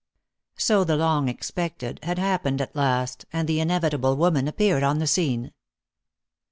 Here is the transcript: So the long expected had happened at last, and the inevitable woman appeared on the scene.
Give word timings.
So 0.57 0.83
the 0.83 0.95
long 0.97 1.29
expected 1.29 1.99
had 2.01 2.17
happened 2.17 2.59
at 2.59 2.75
last, 2.75 3.27
and 3.31 3.47
the 3.47 3.59
inevitable 3.59 4.17
woman 4.17 4.47
appeared 4.47 4.81
on 4.81 4.97
the 4.97 5.05
scene. 5.05 5.53